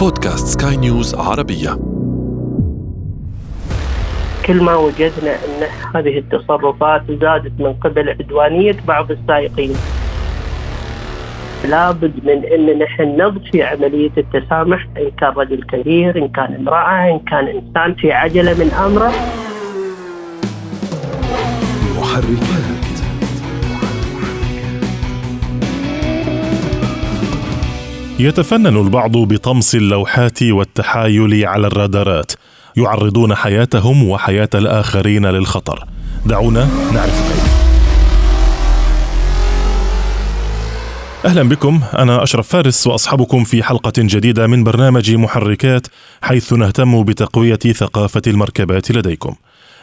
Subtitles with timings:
[0.00, 1.78] بودكاست سكاي نيوز عربية.
[4.46, 9.72] كل ما وجدنا أن هذه التصرفات زادت من قبل عدوانية بعض السائقين.
[11.64, 17.18] لابد من أن نحن نضفي عملية التسامح إن كان رجل كبير إن كان امرأة إن
[17.18, 19.12] كان إنسان في عجلة من أمره.
[21.98, 22.79] محركات.
[28.20, 32.32] يتفنن البعض بطمس اللوحات والتحايل على الرادارات
[32.76, 35.84] يعرضون حياتهم وحياة الآخرين للخطر.
[36.26, 37.60] دعونا نعرف كيف.
[41.24, 41.80] أهلا بكم.
[41.98, 45.86] أنا أشرف فارس واصحبكم في حلقة جديدة من برنامج محركات
[46.22, 49.34] حيث نهتم بتقوية ثقافة المركبات لديكم.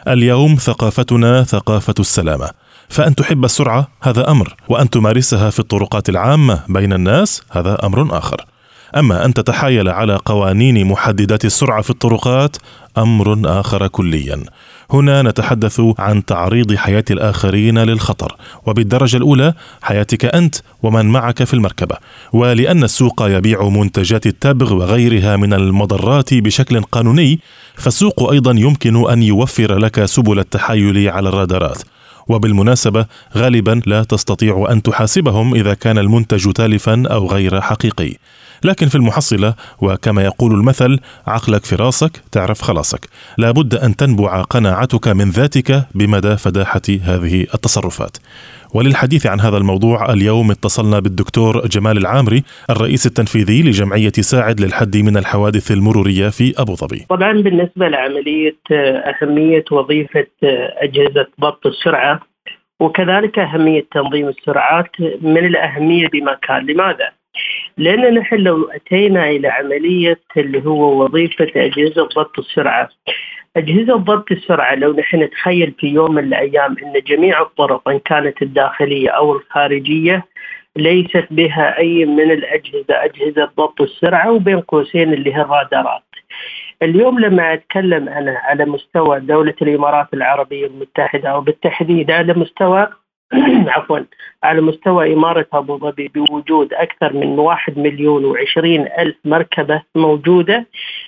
[0.08, 2.50] اليوم ثقافتنا ثقافة السلامة.
[2.88, 8.44] فأن تحب السرعة هذا أمر وأن تمارسها في الطرقات العامة بين الناس هذا أمر آخر.
[8.96, 12.56] أما أن تتحايل على قوانين محددات السرعة في الطرقات
[12.98, 14.44] أمر آخر كليا.
[14.90, 18.36] هنا نتحدث عن تعريض حياة الآخرين للخطر
[18.66, 21.96] وبالدرجة الأولى حياتك أنت ومن معك في المركبة.
[22.32, 27.40] ولأن السوق يبيع منتجات التبغ وغيرها من المضرات بشكل قانوني
[27.74, 31.82] فالسوق أيضا يمكن أن يوفر لك سبل التحايل على الرادارات.
[32.28, 38.16] وبالمناسبة غالبا لا تستطيع أن تحاسبهم إذا كان المنتج تالفا أو غير حقيقي.
[38.64, 43.08] لكن في المحصلة وكما يقول المثل عقلك في راسك تعرف خلاصك.
[43.38, 48.16] لابد أن تنبع قناعتك من ذاتك بمدى فداحة هذه التصرفات.
[48.74, 55.16] وللحديث عن هذا الموضوع اليوم اتصلنا بالدكتور جمال العامري الرئيس التنفيذي لجمعية ساعد للحد من
[55.16, 60.26] الحوادث المرورية في أبو ظبي طبعا بالنسبة لعملية أهمية وظيفة
[60.82, 62.20] أجهزة ضبط السرعة
[62.80, 67.08] وكذلك أهمية تنظيم السرعات من الأهمية بمكان لماذا؟
[67.76, 72.88] لأن نحن لو أتينا إلى عملية اللي هو وظيفة أجهزة ضبط السرعة
[73.58, 78.42] أجهزة ضبط السرعة لو نحن نتخيل في يوم من الأيام أن جميع الطرق إن كانت
[78.42, 80.24] الداخلية أو الخارجية
[80.76, 86.02] ليست بها أي من الأجهزة أجهزة ضبط السرعة وبين قوسين اللي هي الرادارات.
[86.82, 92.88] اليوم لما أتكلم أنا على مستوى دولة الإمارات العربية المتحدة أو بالتحديد على مستوى
[93.76, 93.98] عفوا
[94.42, 100.66] على مستوى إمارة أبو ظبي بوجود أكثر من واحد مليون وعشرين ألف مركبة موجودة.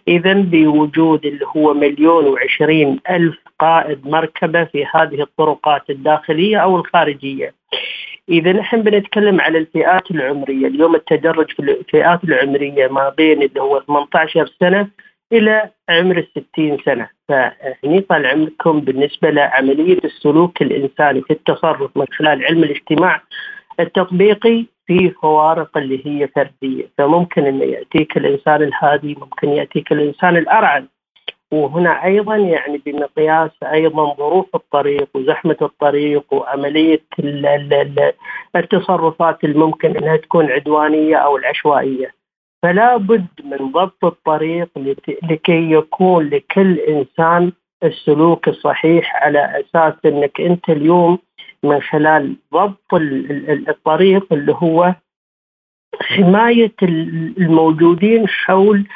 [0.09, 7.55] إذا بوجود اللي هو مليون وعشرين ألف قائد مركبة في هذه الطرقات الداخلية أو الخارجية.
[8.29, 10.67] إذا نحن بنتكلم على الفئات العمرية.
[10.67, 14.89] اليوم التدرج في الفئات العمرية ما بين اللي هو 18 سنة
[15.33, 17.09] إلى عمر الستين سنة.
[17.29, 23.23] فهني طال عمركم بالنسبة لعملية السلوك الإنساني في التصرف من خلال علم الاجتماع
[23.81, 26.91] التطبيقي في فوارق اللي هي فردية.
[26.99, 30.87] فممكن إنه يأتيك الإنسان الهادي ممكن يأتيك الإنسان الأرعن.
[31.53, 37.03] وهنا أيضا يعني بمقياس أيضا ظروف الطريق وزحمة الطريق وعملية
[38.57, 42.20] التصرفات الممكن إنها تكون عدوانية أو العشوائية.
[42.63, 44.69] فلا بد من ضبط الطريق
[45.31, 47.53] لكي يكون لكل إنسان
[47.85, 51.19] السلوك الصحيح على أساس إنك أنت اليوم
[51.63, 52.95] من خلال ضبط
[53.69, 54.95] الطريق اللي هو
[56.01, 56.75] حماية
[57.39, 58.87] الموجودين حول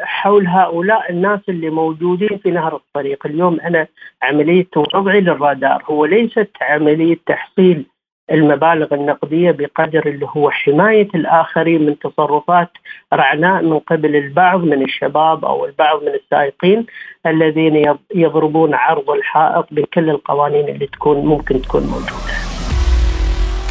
[0.00, 3.26] حول هؤلاء الناس اللي موجودين في نهر الطريق.
[3.26, 3.86] اليوم أنا
[4.22, 5.84] عملية وضعي للرادار.
[5.84, 7.86] هو ليست عملية تحصيل
[8.32, 12.70] المبالغ النقدية بقدر اللي هو حماية الآخرين من تصرفات
[13.12, 16.86] رعناء من قبل البعض من الشباب أو البعض من السائقين
[17.26, 22.36] الذين يضربون عرض الحائط بكل القوانين اللي تكون ممكن تكون موجودة.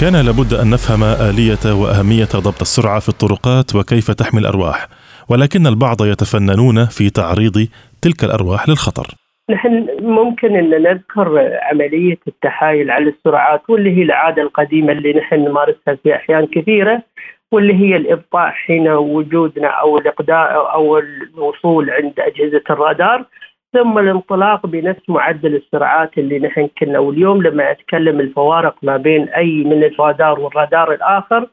[0.01, 4.87] كان لابد أن نفهم آلية وأهمية ضبط السرعة في الطرقات وكيف تحمي الأرواح،
[5.29, 7.67] ولكن البعض يتفننون في تعريض
[8.01, 9.24] تلك الأرواح للخطر.
[9.49, 15.95] نحن ممكن أن نذكر عملية التحايل على السرعات واللي هي العادة القديمة اللي نحن نمارسها
[16.03, 17.03] في أحيان كثيرة
[17.51, 23.25] واللي هي الإبطاء حين وجودنا أو الإقداء أو الوصول عند أجهزة الرادار
[23.73, 26.99] ثم الانطلاق بنفس معدل السرعات اللي نحن كنا.
[26.99, 31.47] واليوم لما أتكلم الفوارق ما بين أي من الرادار والرادار الآخر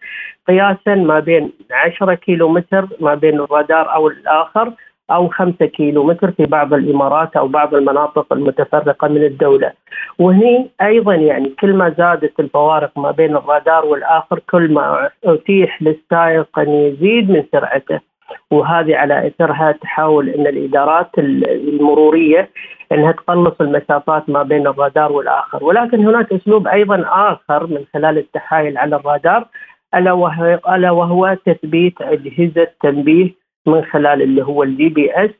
[0.48, 4.72] قياسا ما بين 10 كيلو متر ما بين الرادار أو الآخر
[5.14, 9.72] أو خمسة كيلو متر في بعض الإمارات أو بعض المناطق المتفرقة من الدولة.
[10.18, 16.58] وهني أيضا يعني كل ما زادت الفوارق ما بين الرادار والآخر كل ما أتيح للسائق
[16.58, 18.00] أن يزيد من سرعته.
[18.50, 22.50] وهذه على إثرها تحاول إن الإدارات المرورية
[22.92, 28.78] إنها تقلص المسافات ما بين الرادار والآخر، ولكن هناك أسلوب أيضا آخر من خلال التحايل
[28.78, 29.46] على الرادار
[29.94, 35.30] ألا وهو ألا وهو تثبيت أجهزة تنبيه من خلال اللي هو ال GPS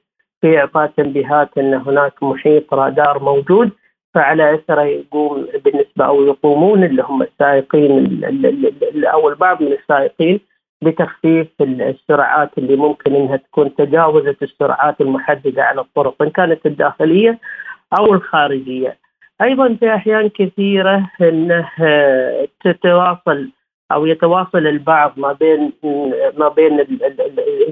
[0.41, 3.71] في اعطاء تنبيهات إن هناك محيط رادار موجود
[4.15, 8.21] فعلى أثره يقوم بالنسبة أو يقومون اللي هم السائقين
[9.05, 10.41] أو البعض من السائقين
[10.83, 17.39] بتخفيف السرعات اللي ممكن إنها تكون تجاوزت السرعات المحددة على الطرق إن كانت الداخلية
[17.99, 18.97] أو الخارجية.
[19.43, 21.69] أيضا في أحيان كثيرة إنه
[22.65, 23.49] تتواصل
[23.95, 25.73] أو يتواصل البعض ما بين
[26.37, 26.87] ما بين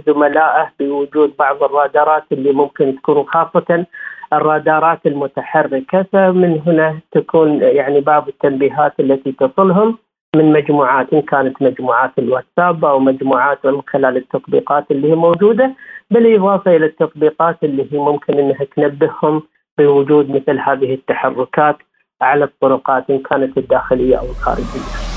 [0.07, 3.87] زملائه بوجود بعض الرادارات اللي ممكن تكون خاصه
[4.33, 9.99] الرادارات المتحركة فمن هنا تكون يعني بعض التنبيهات التي تصلهم
[10.37, 15.75] من مجموعات إن كانت مجموعات الواتساب أو مجموعات من خلال التطبيقات اللي هي موجودة
[16.11, 19.43] بالاضافه إلى التطبيقات اللي هي ممكن إنها تنبههم
[19.79, 21.77] بوجود مثل هذه التحركات
[22.23, 25.10] على الطرقات إن كانت الداخلية أو الخارجية.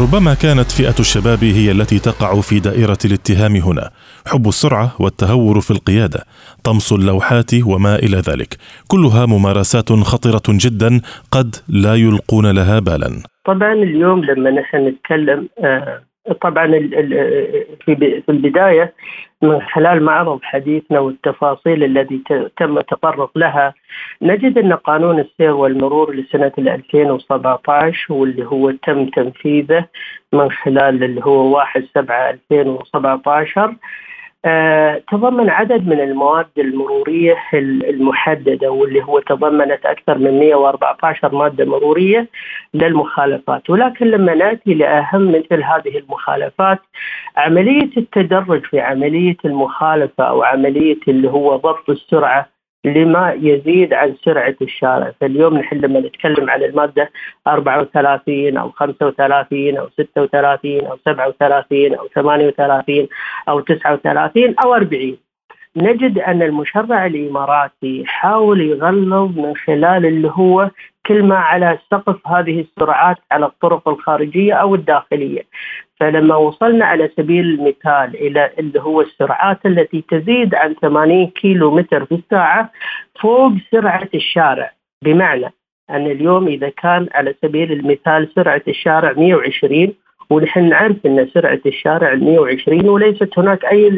[0.00, 3.90] ربما كانت فئة الشباب هي التي تقع في دائرة الاتهام هنا،
[4.26, 6.24] حب السرعة والتهور في القيادة،
[6.64, 8.56] طمس اللوحات وما إلى ذلك،
[8.88, 11.00] كلها ممارسات خطرة جدا
[11.30, 13.22] قد لا يلقون لها بالا.
[13.46, 16.66] طبعا اليوم لما نحن نتكلم آه طبعا
[17.84, 18.94] في البداية
[19.42, 22.22] من خلال معرض حديثنا والتفاصيل التي
[22.56, 23.74] تم التطرق لها
[24.22, 29.86] نجد أن قانون السير والمرور لسنة 2017 واللي هو تم تنفيذه
[30.32, 33.76] من خلال اللي هو 1 7 2017 آه،
[35.10, 42.28] تضمن عدد من المواد المرورية المحددة واللي هو تضمنت أكثر من 114 مادة مرورية
[42.74, 43.70] للمخالفات.
[43.70, 46.78] ولكن لما نأتي لأهم مثل هذه المخالفات
[47.36, 52.51] عملية التدرج في عملية المخالفة أو عملية اللي هو ضبط السرعة
[52.84, 55.12] لما يزيد عن سرعة الشارع.
[55.20, 57.10] فاليوم نحن لما نتكلم عن المادة
[57.46, 63.08] 34 أو 35 أو 36 أو 37 أو 38
[63.48, 65.16] أو 39 أو 40
[65.76, 70.70] نجد أن المشرع الإماراتي حاول يغلظ من خلال اللي هو
[71.06, 75.42] كل ما على سقف هذه السرعات على الطرق الخارجية أو الداخلية.
[76.02, 82.04] فلما وصلنا على سبيل المثال إلى اللي هو السرعات التي تزيد عن 80 كيلو متر
[82.04, 82.70] في الساعة
[83.20, 84.72] فوق سرعة الشارع.
[85.04, 85.52] بمعنى
[85.90, 89.94] أن اليوم إذا كان على سبيل المثال سرعة الشارع 120
[90.30, 93.90] ونحن نعرف أن سرعة الشارع 120 وليست هناك أي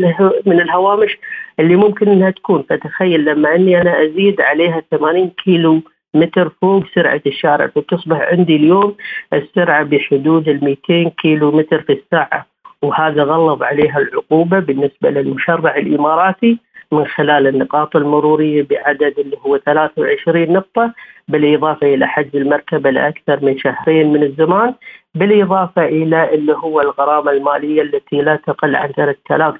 [0.47, 1.19] من الهوامش
[1.61, 2.65] اللي ممكن إنها تكون.
[2.71, 5.81] فتخيل لما أني أنا أزيد عليها 80 كيلو
[6.15, 8.97] متر فوق سرعة الشارع فتصبح عندي اليوم
[9.33, 12.47] السرعة بحدود ال 200 كيلو متر في الساعة.
[12.83, 16.59] وهذا غلظ عليها العقوبة بالنسبة للمشرع الإماراتي
[16.93, 20.93] من خلال النقاط المرورية بعدد اللي هو 23 نقطة
[21.29, 24.75] بالإضافة إلى حجز المركبة لأكثر من شهرين من الزمان
[25.15, 29.55] بالإضافة إلى اللي هو الغرامة المالية التي لا تقل عن 3000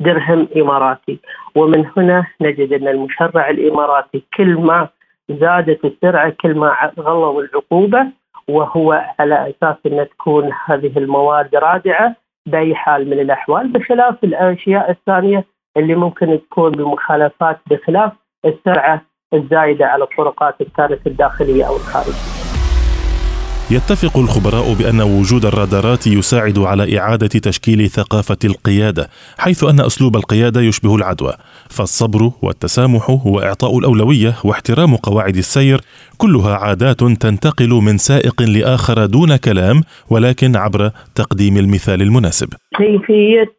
[0.00, 1.18] درهم إماراتي.
[1.54, 4.88] ومن هنا نجد أن المشرع الإماراتي كل ما
[5.30, 8.06] زادت السرعة كل ما غلظوا العقوبة
[8.48, 15.44] وهو على أساس أن تكون هذه المواد رادعة بأي حال من الأحوال بخلاف الأشياء الثانية
[15.76, 18.12] اللي ممكن تكون بمخالفات بخلاف
[18.44, 19.02] السرعة
[19.34, 22.35] الزايدة على الطرقات كانت الداخلية أو الخارجية.
[23.70, 29.08] يتفق الخبراء بأن وجود الرادارات يساعد على إعادة تشكيل ثقافة القيادة
[29.38, 31.32] حيث أن أسلوب القيادة يشبه العدوى
[31.70, 35.80] فالصبر والتسامح وإعطاء الأولوية واحترام قواعد السير
[36.18, 42.48] كلها عادات تنتقل من سائق لآخر دون كلام ولكن عبر تقديم المثال المناسب.
[42.76, 43.52] كيفية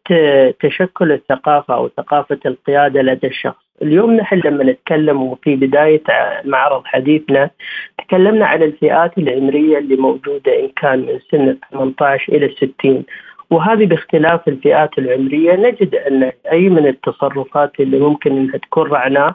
[0.62, 6.02] تشكل الثقافة أو ثقافة القيادة لدى الشخص؟ اليوم نحن لما نتكلم في بداية
[6.44, 7.50] معرض حديثنا
[7.98, 13.04] تكلمنا عن الفئات العمرية اللي موجودة إن كان من سن 18 إلى 60
[13.50, 19.34] وهذه باختلاف الفئات العمرية نجد أن أي من التصرفات اللي ممكن إنها تكون رعناء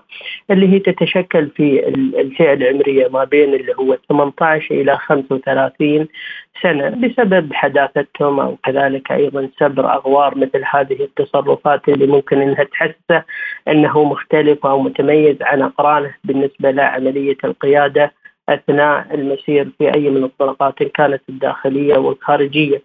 [0.51, 1.87] اللي هي تتشكل في
[2.21, 6.07] الفئة العمرية ما بين اللي هو 18 إلى 35
[6.61, 13.23] سنة بسبب حداثتهم أو كذلك أيضا سبر أغوار مثل هذه التصرفات اللي ممكن إنها تحسه
[13.67, 18.11] أنه مختلف أو متميز عن أقرانه بالنسبة لعملية القيادة
[18.49, 22.81] أثناء المسير في أي من الطرقات إن كانت الداخلية والخارجية.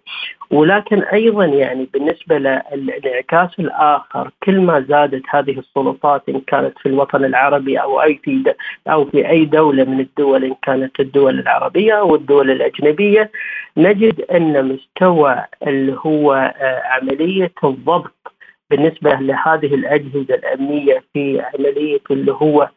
[0.51, 7.25] ولكن أيضا يعني بالنسبة للانعكاس الآخر كل ما زادت هذه السلطات إن كانت في الوطن
[7.25, 8.53] العربي أو أي في
[8.87, 13.31] أو في أي دولة من الدول إن كانت الدول العربية أو الدول الأجنبية
[13.77, 18.33] نجد أن مستوى اللي هو آه، عملية الضبط
[18.69, 22.69] بالنسبة لهذه الأجهزة الأمنية في عملية اللي هو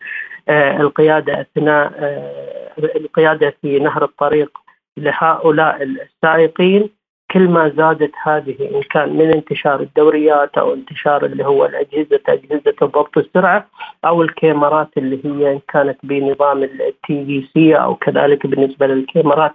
[0.48, 4.58] القيادة أثناء آه، القيادة في نهر الطريق
[4.96, 6.90] لهؤلاء السائقين.
[7.32, 12.74] كل ما زادت هذه إن كان من انتشار الدوريات أو انتشار اللي هو الأجهزة أجهزة
[12.82, 13.66] ضبط السرعه
[14.04, 19.54] أو الكاميرات اللي هي إن كانت بنظام التي في سي أو كذلك بالنسبة للكاميرات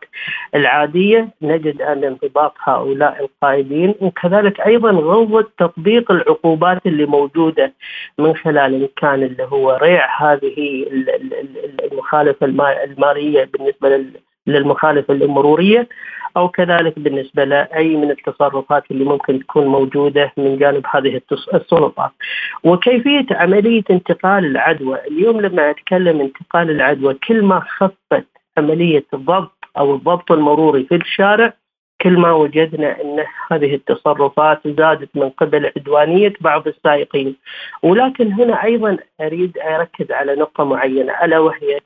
[0.55, 7.73] العادية نجد أن انضباط هؤلاء القائدين وكذلك أيضا غلظه تطبيق العقوبات اللي موجودة
[8.17, 10.85] من خلال إن كان اللي هو ريع هذه
[11.91, 12.45] المخالفة
[12.83, 14.05] المالية بالنسبة
[14.47, 15.87] للمخالفة المروريه
[16.37, 21.21] أو كذلك بالنسبة لأي من التصرفات اللي ممكن تكون موجودة من جانب هذه
[21.53, 22.11] السلطات.
[22.63, 28.27] وكيفية عملية انتقال العدوى، اليوم لما أتكلم انتقال العدوى كل ما خفت
[28.57, 31.53] عملية الضبط أو الضبط المروري في الشارع
[32.01, 37.35] كل ما وجدنا أن هذه التصرفات زادت من قبل عدوانية بعض السائقين.
[37.83, 41.79] ولكن هنا أيضا أريد أركز على نقطة معينة ألا وهي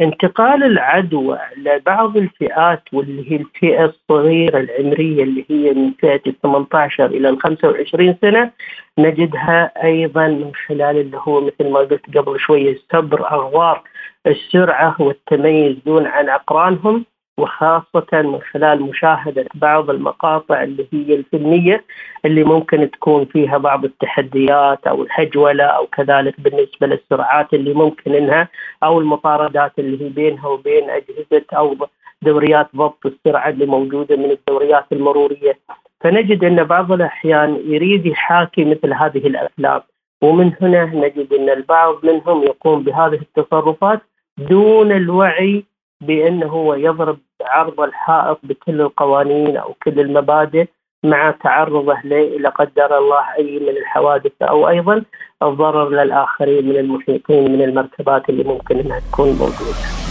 [0.00, 7.06] انتقال العدوى لبعض الفئات واللي هي الفئة الصغيرة العمرية اللي هي من فئة ال 18
[7.06, 8.50] إلى ال 25 سنة
[8.98, 13.82] نجدها أيضا من خلال اللي هو مثل ما قلت قبل شوية سبر أغوار
[14.26, 17.04] السرعة والتميز دون عن أقرانهم.
[17.38, 21.84] وخاصة من خلال مشاهدة بعض المقاطع اللي هي الفيلمية
[22.24, 28.48] اللي ممكن تكون فيها بعض التحديات أو الهجولة أو كذلك بالنسبة للسرعات اللي ممكن إنها
[28.82, 31.76] أو المطاردات اللي هي بينها وبين أجهزة أو
[32.22, 35.58] دوريات ضبط السرعة اللي موجودة من الدوريات المرورية.
[36.00, 39.80] فنجد أن بعض الأحيان يريد يحاكي مثل هذه الأفلام
[40.22, 44.00] ومن هنا نجد أن البعض منهم يقوم بهذه التصرفات
[44.38, 45.64] دون الوعي
[46.00, 50.66] بانه هو يضرب عرض الحائط بكل القوانين أو كل المبادئ
[51.04, 51.94] مع تعرضه
[52.38, 55.02] لا قدر الله أي من الحوادث أو أيضا
[55.42, 60.06] الضرر للآخرين من المحيطين من المركبات اللي ممكن إنها تكون موجودة.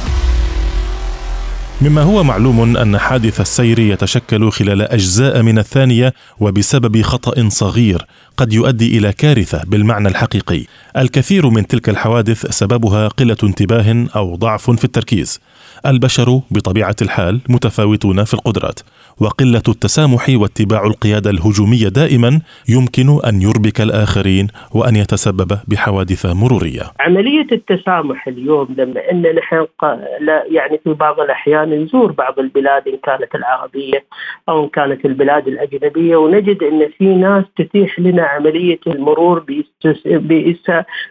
[1.81, 8.05] مما هو معلوم أن حادث السير يتشكل خلال أجزاء من الثانية وبسبب خطأ صغير
[8.37, 10.65] قد يؤدي إلى كارثة بالمعنى الحقيقي
[10.97, 15.41] الكثير من تلك الحوادث سببها قلة انتباه أو ضعف في التركيز
[15.89, 18.79] البشر بطبيعة الحال متفاوتون في القدرات
[19.21, 26.81] وقلة التسامح واتباع القيادة الهجومية دائما يمكن أن يربك الآخرين وأن يتسبب بحوادث مرورية.
[26.99, 29.65] عملية التسامح اليوم لما إن نحن
[30.51, 34.05] يعني في بعض الأحيان نزور بعض البلاد إن كانت العربية
[34.49, 39.45] أو إن كانت البلاد الأجنبية ونجد إن في ناس تتيح لنا عملية المرور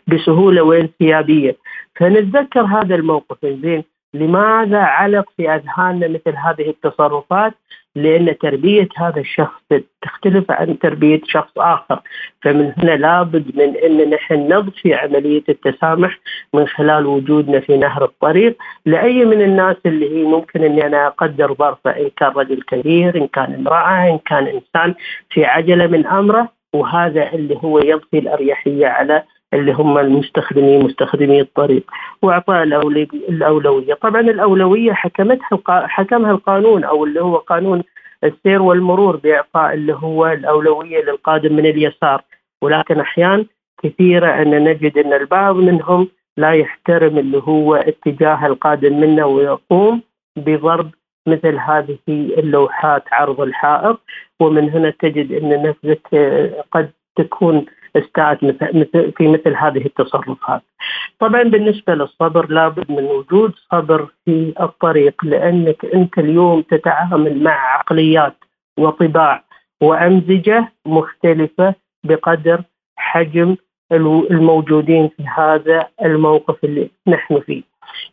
[0.07, 1.57] بسهولة وانسيابية
[1.97, 7.55] فنتذكر هذا الموقف زين لماذا علق في أذهاننا مثل هذه التصرفات؟
[7.97, 9.63] لأن تربية هذا الشخص
[10.03, 12.01] تختلف عن تربية شخص آخر،
[12.43, 16.19] فمن هنا لابد من أن نحن نضفي عملية التسامح
[16.55, 18.57] من خلال وجودنا في نهر الطريق
[18.87, 23.27] لأي من الناس اللي هي ممكن أني أنا أقدر ظرفه إن كان رجل كبير، إن
[23.27, 24.95] كان امرأة، إن كان إنسان
[25.31, 29.23] في عجلة من أمره، وهذا اللي هو يضفي الأريحية على
[29.55, 31.91] اللي هم المستخدمين مستخدمي الطريق
[32.23, 37.83] واعطاء الأولوية، طبعا الأولوية حكمتها حكمها القانون أو اللي هو قانون
[38.25, 42.23] السير والمرور بإعطاء اللي هو الأولوية للقادم من اليسار،
[42.63, 43.47] ولكن احيان
[43.83, 50.03] كثيرة أن نجد أن البعض منهم لا يحترم اللي هو اتجاه القادم منه ويقوم
[50.37, 50.91] بضرب
[51.27, 54.01] مثل هذه اللوحات عرض الحائط.
[54.41, 56.07] ومن هنا تجد أن نفسك
[56.73, 58.37] قد تكون أستاذ
[59.17, 60.63] في مثل هذه التصرفات.
[61.19, 68.35] طبعا بالنسبة للصبر لابد من وجود صبر في الطريق لأنك أنت اليوم تتعامل مع عقليات
[68.79, 69.45] وطباع
[69.83, 71.75] وامزجه مختلفة
[72.05, 72.63] بقدر
[72.97, 73.57] حجم
[74.31, 77.63] الموجودين في هذا الموقف اللي نحن فيه.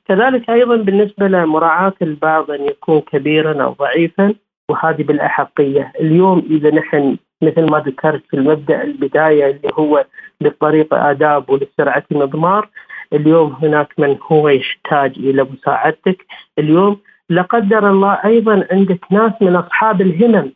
[0.06, 4.34] كذلك أيضا بالنسبة لمراعاة البعض أن يكون كبيرا أو ضعيفا
[4.70, 10.06] وهذه بالأحقية، اليوم إذا نحن مثل ما ذكرت في المبدأ البداية اللي هو
[10.42, 12.70] للطريق آداب وللسرعه مضمار
[13.14, 16.26] اليوم هناك من هو يحتاج إلى مساعدتك.
[16.60, 20.52] اليوم لا قدر الله أيضا عندك ناس من أصحاب الهمم.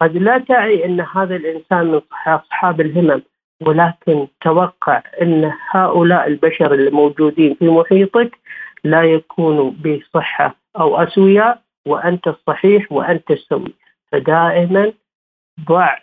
[0.00, 3.22] قد لا تعي أن هذا الإنسان من أصحاب الهمم
[3.62, 8.38] ولكن توقع أن هؤلاء البشر الموجودين في محيطك
[8.84, 13.74] لا يكونوا بصحة أو أسوياء وأنت الصحيح وأنت السوي.
[14.12, 14.92] فدائما
[15.68, 15.96] ضع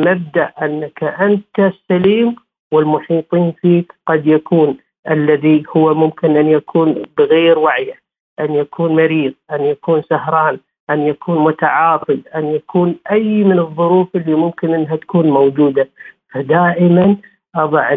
[0.00, 2.36] مبدأ أنك أنت السليم
[2.72, 4.76] والمحيطين فيك قد يكون
[5.10, 7.94] الذي هو ممكن أن يكون بغير وعيه،
[8.40, 10.58] أن يكون مريض، أن يكون سهران،
[10.90, 15.88] أن يكون متعاطل، أن يكون أي من الظروف اللي ممكن إنها تكون موجودة،
[16.32, 17.16] فدائما
[17.54, 17.92] أضع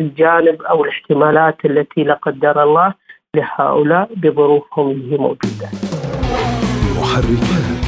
[0.00, 2.94] الجانب أو الاحتمالات التي لا قدر الله
[3.34, 5.68] لهؤلاء بظروفهم اللي هي موجودة.
[7.00, 7.85] محركات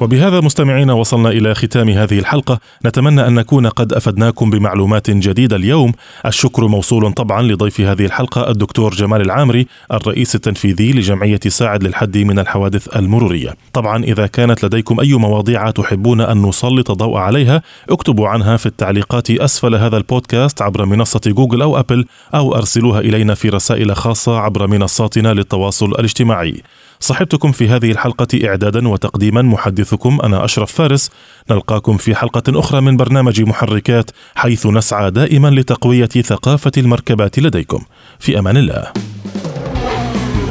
[0.00, 2.58] وبهذا مستمعينا وصلنا إلى ختام هذه الحلقة.
[2.86, 5.92] نتمنى أن نكون قد أفدناكم بمعلومات جديدة اليوم.
[6.26, 12.38] الشكر موصول طبعا لضيف هذه الحلقة الدكتور جمال العامري الرئيس التنفيذي لجمعية ساعد للحد من
[12.38, 13.54] الحوادث المرورية.
[13.72, 19.30] طبعا إذا كانت لديكم أي مواضيع تحبون أن نسلط الضوء عليها اكتبوا عنها في التعليقات
[19.30, 24.66] أسفل هذا البودكاست عبر منصة جوجل أو أبل أو أرسلوها إلينا في رسائل خاصة عبر
[24.66, 26.62] منصاتنا للتواصل الاجتماعي.
[27.00, 31.10] صحبتكم في هذه الحلقة إعدادا وتقديما محدثكم أنا أشرف فارس.
[31.50, 37.84] نلقاكم في حلقة أخرى من برنامج محركات حيث نسعى دائما لتقوية ثقافة المركبات لديكم.
[38.18, 38.92] في أمان الله.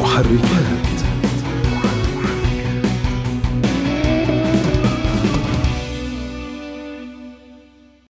[0.02, 0.87] محركات.